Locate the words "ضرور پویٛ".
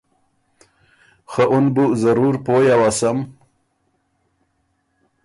2.01-2.71